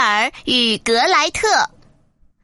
[0.00, 1.46] 尔与格莱特。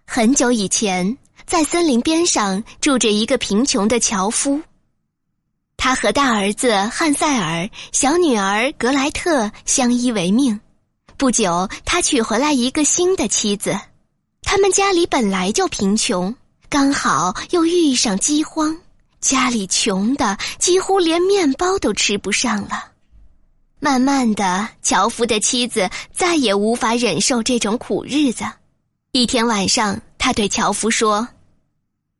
[0.06, 1.16] 很久以前，
[1.46, 4.60] 在森林边上住着一个贫穷的樵夫。
[5.76, 10.60] 他和大儿子汉塞尔、小女儿格莱特相依为命。
[11.16, 13.78] 不久，他娶回来一个新的妻子。
[14.42, 16.34] 他们家里本来就贫穷，
[16.68, 18.76] 刚好又遇上饥荒，
[19.20, 22.92] 家里穷的几乎连面包都吃不上了。
[23.78, 28.44] 慢慢的，樵夫的妻子再也无法忍受这种苦日子。
[29.12, 31.28] 一天晚上，他对樵夫说：“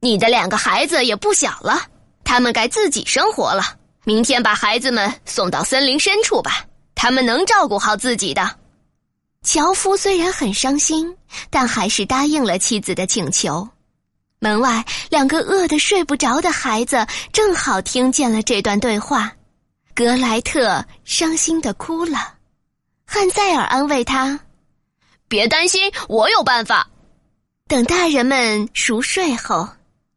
[0.01, 1.83] 你的两个孩子也不小了。”
[2.25, 3.63] 他们该自己生活了。
[4.05, 6.65] 明天把孩子们送到森林深处吧，
[6.95, 8.57] 他们能照顾好自己的。
[9.43, 11.17] 樵夫虽然很伤心，
[11.51, 13.69] 但还是答应了妻子的请求。
[14.39, 19.33] 门外，两个饿得睡不着的孩子正好听见了这段对话。
[19.97, 22.35] 格莱特伤心的哭了，
[23.07, 24.39] 汉塞尔安慰他
[25.27, 26.87] ：“别担心，我有办法。”
[27.67, 29.67] 等大人们熟睡后。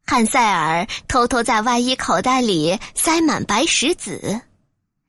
[0.06, 4.42] 汉塞尔偷偷在外衣口袋里塞满白石子。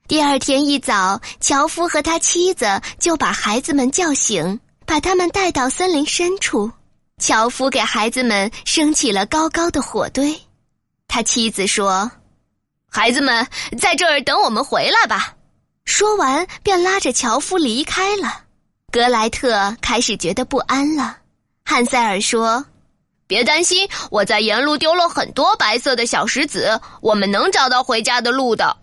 [0.08, 6.72] 第二天一早，樵夫和他妻子就把孩子们叫醒，把他们带到森林深处。
[7.18, 10.34] 樵夫给孩子们升起了高高的火堆。
[11.08, 12.10] 他妻子说
[12.92, 13.46] ：“孩子们
[13.80, 15.34] 在这儿等我们回来吧。”
[15.84, 18.42] 说完，便拉着樵夫离开了。
[18.92, 21.16] 格莱特开始觉得不安了。
[21.64, 22.64] 汉塞尔说。
[23.24, 28.76] 别担心，我在沿路丢了很多白色的小石子，我们能找到回家的路的。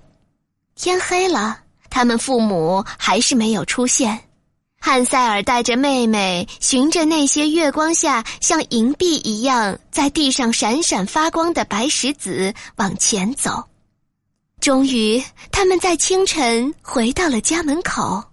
[0.75, 4.19] 天黑了，他们父母还是没有出现。
[4.81, 13.63] 汉塞尔带着妹妹，循着那些月光下像银币一样在地上闪闪发光的白石子往前走。
[14.59, 18.23] 终于，他们在清晨回到了家门口，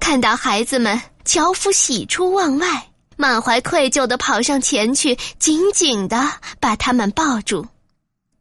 [0.00, 2.88] 看到孩子们，樵夫喜出望外。
[3.16, 7.64] 满怀愧疚的跑上前去，紧紧的把他们抱住，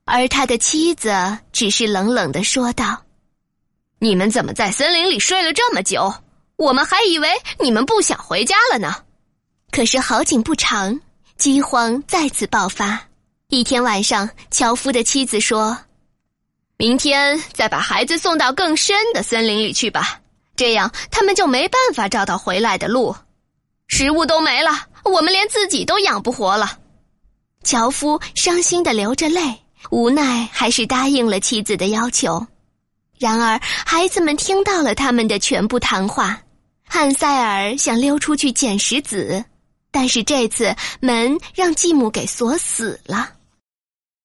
[0.05, 2.99] 而他的妻子只是冷冷的说道
[3.99, 6.11] ：“你们怎么在森林里睡了这么久？
[6.55, 8.95] 我们还以为你们不想回家了呢。”
[9.71, 10.99] 可是好景不长，
[11.37, 12.99] 饥荒再次爆发。
[13.49, 15.77] 一天晚上，樵夫的妻子说
[16.81, 20.19] ：“明天再把孩子送到更深的森林里去吧，
[20.55, 23.15] 这样他们就没办法找到回来的路。”
[23.85, 24.71] 食物都没了，
[25.03, 26.79] 我们连自己都养不活了。
[27.61, 29.59] 樵夫伤心的流着泪，
[29.91, 32.47] 无奈还是答应了妻子的要求。
[33.19, 36.41] 然而，孩子们听到了他们的全部谈话。
[36.87, 39.45] 汉塞尔想溜出去捡石子，
[39.91, 43.29] 但是这次门让继母给锁死了。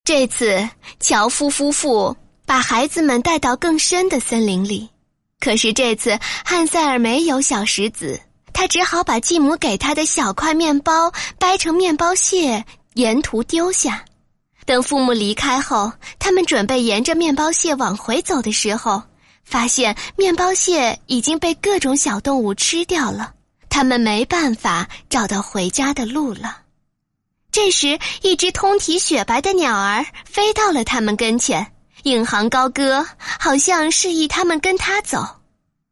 [0.05, 0.67] 这次，
[1.01, 2.17] 樵夫夫妇
[2.47, 4.89] 把孩子们带到更深的森林里，
[5.41, 8.19] 可是这次汉塞尔没有小石子。
[8.55, 12.65] 他只好把继母给他的小块面包掰成面包屑，
[12.95, 14.03] 沿途丢下。
[14.65, 19.03] 等父母离开后，他们准备沿着面包屑往回走的时候，
[19.45, 23.35] 发现面包屑已经被各种小动物吃掉了，
[23.69, 26.63] 他们没办法找到回家的路了。
[27.53, 31.73] 这时，一只通体雪白的鸟儿飞到了他们跟前，
[32.07, 35.27] 引吭高歌，好像示意他们跟他走。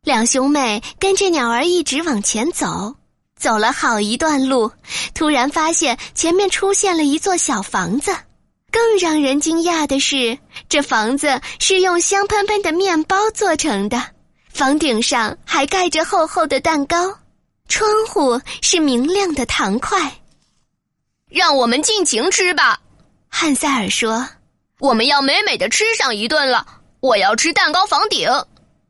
[0.05, 2.95] 两兄妹跟着鸟儿一直往前走，
[3.37, 4.71] 走了好一段路，
[5.13, 8.15] 突然发现前面出现了一座小房子。
[8.71, 10.39] 更让人惊讶的是，
[10.69, 14.01] 这房子是用香喷喷的面包做成的，
[14.53, 17.19] 房顶上还盖着厚厚的蛋糕，
[17.69, 20.21] 窗户是明亮的糖块。
[21.29, 22.79] 让我们尽情吃吧，
[23.29, 24.29] 汉塞尔说
[24.81, 26.67] ：“我们要美美的吃上一顿了。
[27.01, 28.29] 我要吃蛋糕房顶。”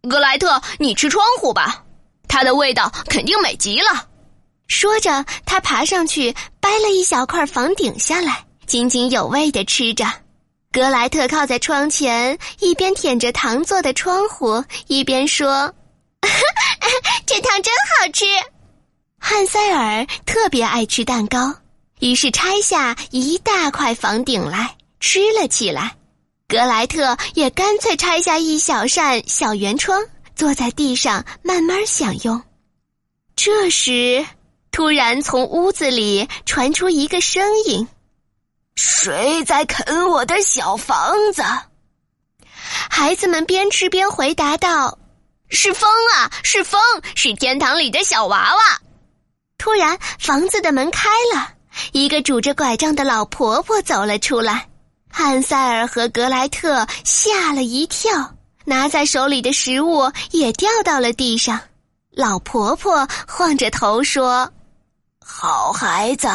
[0.08, 1.82] 格莱特，你吃窗户吧，
[2.28, 4.06] 它的味道肯定美极了。
[4.66, 10.06] 说着，他爬上去掰了一小块房顶下来，津津有味的吃着。
[10.72, 15.72] 格莱特靠在窗前，一边舔着糖做的窗户，一边说
[17.26, 18.24] ：“这糖真好吃。”
[19.20, 21.54] 汉塞尔特别爱吃蛋糕，
[22.00, 25.94] 于是拆下一大块房顶来吃了起来。
[26.48, 30.02] 格莱特也干脆拆下一小扇小圆窗，
[30.34, 32.42] 坐在地上慢慢享用。
[33.36, 34.24] 这时，
[34.70, 37.86] 突然从屋子里传出一个声音
[38.76, 41.42] ：“谁在啃我的小房子？”
[42.88, 44.98] 孩子们边吃边回答道
[45.50, 46.80] ：“是风啊，是风，
[47.14, 48.80] 是天堂里的小娃娃。”
[49.58, 51.52] 突然，房子的门开了，
[51.92, 54.66] 一个拄着拐杖的老婆婆走了出来。
[55.16, 58.34] 汉塞尔和格莱特吓了一跳，
[58.64, 61.60] 拿在手里的食物也掉到了地上。
[62.10, 64.52] 老婆婆晃着头说
[65.24, 66.28] ：“好孩子，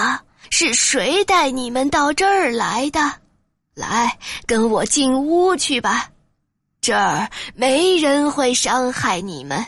[0.50, 3.02] 是谁带你们到这儿来的？
[3.76, 6.10] 来，跟我进屋去吧，
[6.80, 9.64] 这儿没人会伤害你们。”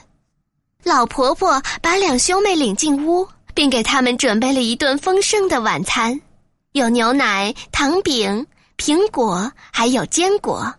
[0.86, 6.18] 老婆婆把两兄妹领进屋，并给他们准备了一顿丰盛的晚餐，
[6.72, 8.48] 有牛奶、糖饼、
[8.82, 10.74] 苹果，还有坚果。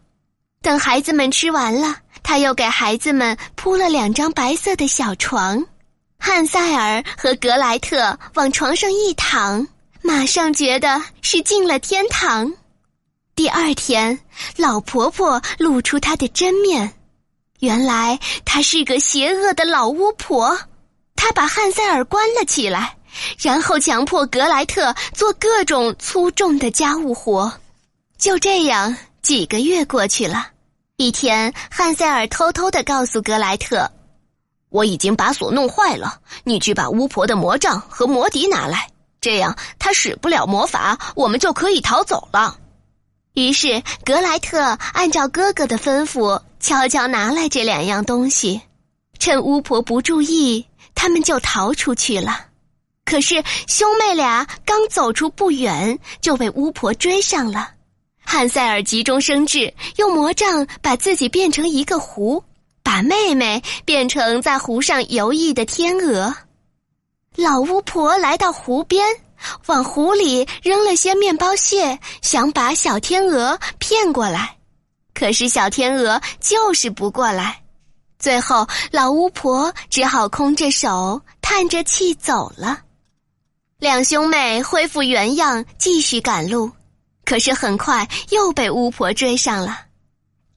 [0.61, 5.65] 等孩子们吃完了，他又给孩子们铺了两张白色的小床。
[6.19, 9.69] 汉塞尔和格莱特往床上一躺，
[10.03, 12.53] 马上觉得是进了天堂。
[13.37, 14.19] 第二天，
[14.57, 16.93] 老婆婆露出她的真面。
[17.61, 20.59] 原来她是个邪恶的老巫婆，
[21.15, 22.97] 她把汉塞尔关了起来，
[23.39, 27.53] 然后强迫格莱特做各种粗重的家务活。
[28.23, 30.47] 就这样，几个月过去了。
[30.97, 33.91] 一天，汉塞尔偷偷的告诉格莱特
[34.71, 38.89] ：“我已经把锁弄坏了，你去把巫婆的魔杖和魔笛拿来，
[39.21, 42.57] 这样她使不了魔法，我们就可以逃走了。”
[43.35, 46.41] 于是，格莱特按照哥哥的吩咐。
[46.61, 48.61] 悄悄拿来这两样东西，
[49.19, 50.65] 趁巫婆不注意，
[50.95, 52.47] 他们就逃出去了。
[53.05, 57.71] 可是兄妹俩刚走出不远，就被巫婆追上了。
[58.33, 62.43] 汉塞尔急中生智，用魔杖把自己变成一个湖，
[62.83, 66.35] 把妹妹变成在湖上游弋的天鹅。
[67.37, 69.07] 老巫婆来到湖边，
[69.67, 74.57] 往湖里扔了些面包屑，想把小天鹅骗过来。
[75.13, 77.61] 可是小天鹅就是不过来，
[78.19, 82.79] 最后老巫婆只好空着手叹着气走了。
[83.79, 86.71] 两兄妹恢复原样，继续赶路，
[87.33, 89.87] 可是很快又被巫婆追上了。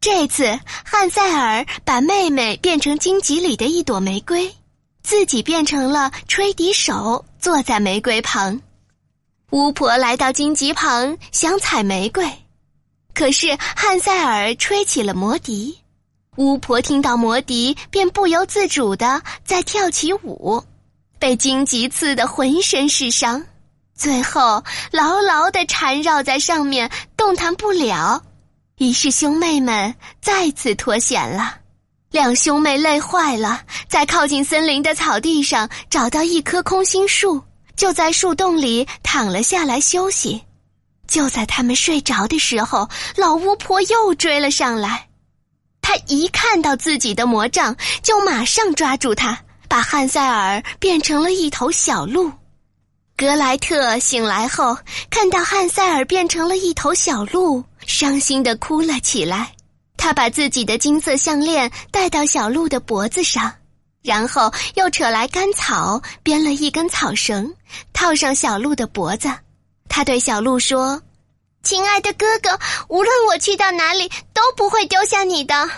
[0.02, 4.54] 这次汉塞尔把妹妹变成荆棘里的一朵玫瑰，
[5.02, 8.62] 自己变成了吹笛手，坐在玫瑰旁。
[9.52, 12.30] 巫婆来到荆棘旁，想采玫瑰。
[13.14, 15.80] 可是汉塞尔吹起了魔笛，
[16.36, 20.62] 巫婆听到魔笛，便不由自主的在跳起舞，
[21.20, 23.42] 被荆棘刺得浑身是伤，
[23.96, 28.22] 最后牢牢的缠绕在上面，动弹不了。
[28.78, 31.56] 于是兄妹们再次脱险了。
[32.12, 37.42] 两兄妹累坏了，在靠近森林的草地上找到一棵空心树，
[37.76, 40.44] 就在树洞里躺了下来休息。
[41.08, 45.08] 就在他们睡着的时候，老巫婆又追了上来。
[45.82, 49.38] 她一看到自己的魔杖，就马上抓住它，
[49.70, 52.32] 把汉塞尔变成了一头小鹿。
[53.18, 54.78] 格莱特醒来后，
[55.10, 59.54] 看到汉塞尔变成了一头小鹿，伤心的哭了起来。
[59.96, 63.54] 他把自己的金色项链戴到小鹿的脖子上，
[64.04, 67.56] 然后又扯来干草，编了一根草绳，
[67.94, 69.30] 套上小鹿的脖子。
[69.88, 71.02] 他对小鹿说
[71.64, 72.60] ：“亲爱的哥哥，
[72.90, 75.70] 无论我去到哪里，都不会丢下你的。”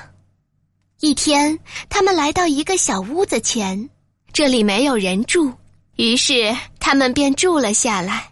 [1.02, 3.88] 一天，他们来到一个小屋子前，
[4.34, 5.54] 这里没有人住，
[5.98, 6.58] 于是
[6.88, 8.30] 他们便住了下来。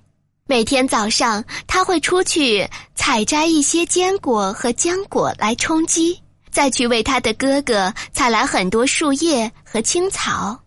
[0.47, 2.65] 每天早上，他会出去
[2.95, 6.17] 采摘一些坚果和浆果来充饥，
[6.51, 10.57] 再去为他的哥哥采来很多树叶和青草。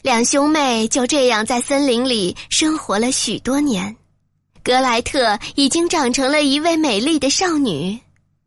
[0.00, 3.94] 两兄妹就这样在森林里生活了许多年。
[4.62, 8.00] 格莱特已经长成了一位美丽的少女。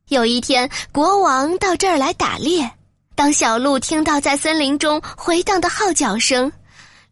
[0.09, 2.67] 有一天，国王到这儿来打猎。
[3.13, 6.51] 当小鹿听到在森林中回荡的号角声、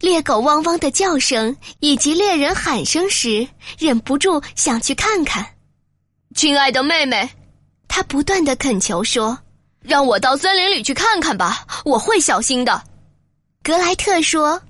[0.06, 3.44] 猎狗汪汪的叫声以及猎人喊声时，
[3.76, 5.44] 忍不住想去看看。
[6.32, 7.28] 亲爱的妹妹，
[7.88, 9.36] 他不断的恳求说
[9.82, 12.80] ：“让我到森林里去看看吧，我会小心的。”
[13.64, 14.62] 格莱特说：“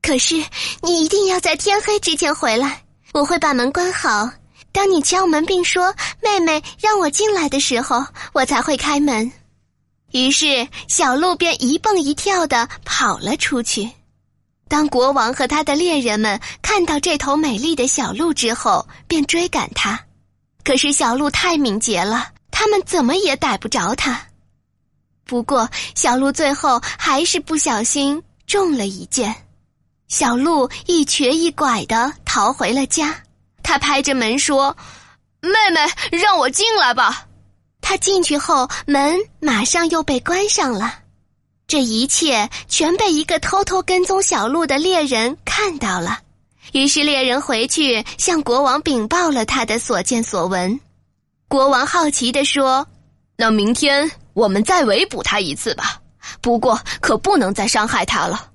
[0.00, 0.42] 可是
[0.80, 4.30] 你一定要在天黑之前回来。”我会把门关好，
[4.72, 8.02] 当你敲门并说“妹妹，让我进来”的时候，
[8.32, 9.30] 我才会开门。
[10.12, 13.86] 于是小鹿便一蹦一跳的跑了出去。
[14.68, 19.98] 当国王和他的猎人们看到这头美丽的小鹿之后，便追赶它。
[20.62, 24.20] 可是小鹿太敏捷了，他们怎么也逮不着它。
[25.24, 29.34] 不过小鹿最后还是不小心中了一箭。
[30.08, 33.14] 小鹿一瘸一拐的逃回了家，
[33.62, 34.76] 他拍着门说
[35.40, 35.80] ：“妹妹，
[36.18, 37.26] 让我进来吧。”
[37.80, 40.98] 他进去后，门马上又被关上了。
[41.68, 46.18] 这一切全被一个偷偷跟踪小鹿的猎人看到了。
[46.72, 50.80] 于是猎人回去向国王禀报了他的所见所闻。
[51.46, 52.86] 国王好奇地说
[53.36, 56.00] ：“那明天我们再围捕他一次吧，
[56.40, 58.48] 不过可不能再伤害他了。”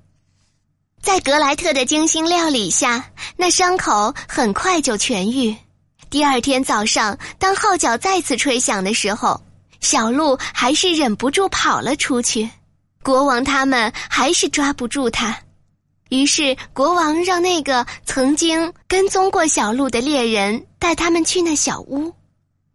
[1.00, 5.56] 在格莱特的精心料理下，那伤口很快就痊愈。
[6.10, 9.40] 第二天早上，当号角再次吹响的时候，
[9.80, 12.50] 小鹿还是忍不住跑了出去。
[13.04, 15.38] 国王他们还是抓不住他，
[16.08, 22.10] 于是国王让那个曾经跟踪过小鹿的猎人带他们去那小屋。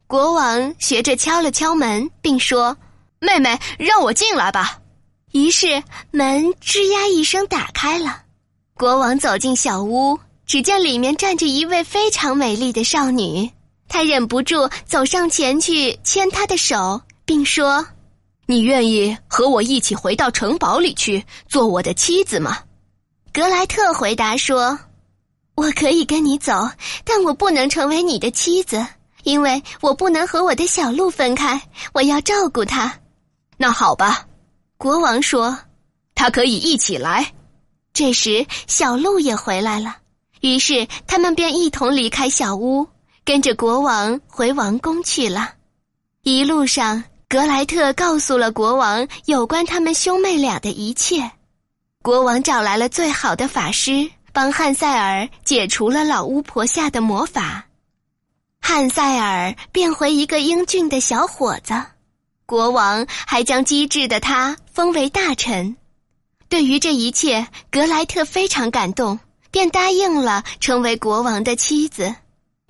[0.06, 2.78] 国王学着敲了敲门，并说
[3.20, 4.78] ：“妹妹，让我进来吧。”
[5.34, 8.22] 于是门吱呀一声打开了，
[8.76, 13.50] 国王走进小屋，只见里面站着一位非常美丽的少女。
[13.88, 17.84] 他忍不住走上前去牵她的手，并说
[18.50, 22.58] ：“你愿意和我一起回到城堡里去做我的妻子吗？”
[23.32, 24.80] 格莱特回答说
[25.54, 26.68] ：“我可以跟你走，
[27.04, 28.84] 但我不能成为你的妻子，
[29.22, 31.62] 因为我不能和我的小鹿分开，
[31.94, 32.92] 我要照顾它。”
[33.56, 34.26] 那好吧。
[34.78, 35.56] 国王说
[36.16, 37.32] ：“他可以一起来。”
[37.94, 39.98] 这时，小鹿也回来了，
[40.42, 42.88] 于是他们便一同离开小屋，
[43.24, 45.54] 跟着国王回王宫去了。
[46.24, 51.30] 一路上，格莱特告诉了国王有关他们兄妹俩的一切。
[52.02, 57.68] 国王找来了最好的法师，帮汉塞尔解除了老巫婆下的魔法，
[58.60, 61.80] 汉塞尔变回一个英俊的小伙子。
[62.48, 65.78] 国王还将机智的他封为大臣。
[66.48, 69.20] 对于这一切，格莱特非常感动，
[69.52, 72.16] 便答应了成为国王的妻子。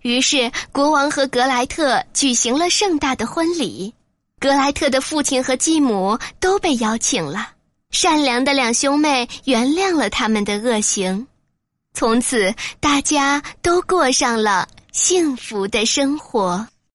[0.02, 3.94] 于是，国王和格莱特举行了盛大的婚礼。
[4.40, 7.50] 格莱特的父亲和继母都被邀请了。
[7.92, 11.28] 善良的两兄妹原谅了他们的恶行，
[11.94, 16.66] 从此大家都过上了幸福的生活。